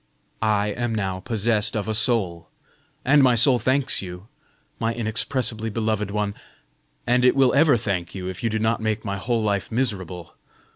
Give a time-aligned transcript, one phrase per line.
[0.41, 2.49] I am now possessed of a soul,
[3.05, 4.25] and my soul thanks you,
[4.79, 6.33] my inexpressibly beloved one,
[7.05, 10.35] and it will ever thank you, if you do not make my whole life miserable.